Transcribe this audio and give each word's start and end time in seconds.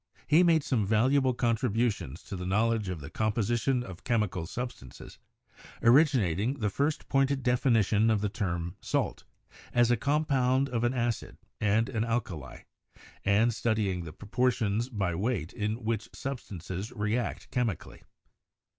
He 0.25 0.41
made 0.41 0.63
some 0.63 0.83
valuable 0.83 1.35
contributions 1.35 2.23
to 2.23 2.35
the 2.35 2.47
knowledge 2.47 2.89
of 2.89 3.01
the 3.01 3.11
composition 3.11 3.83
of 3.83 4.03
chemical 4.03 4.47
substances, 4.47 5.19
originating 5.83 6.55
the 6.59 6.71
first 6.71 7.07
pointed 7.07 7.43
definition 7.43 8.09
of 8.09 8.21
the 8.21 8.27
term 8.27 8.77
'salt,' 8.81 9.25
as 9.71 9.91
a 9.91 9.97
compound 9.97 10.69
of 10.69 10.83
an 10.83 10.95
acid 10.95 11.37
and 11.59 11.87
an 11.87 12.03
alkali, 12.03 12.61
and 13.23 13.53
studying 13.53 14.03
the 14.03 14.11
proportions 14.11 14.89
by 14.89 15.13
weight 15.13 15.53
in 15.53 15.83
which 15.83 16.09
substances 16.15 16.91
react 16.93 17.51
chemi 17.51 17.77
cally. 17.77 18.01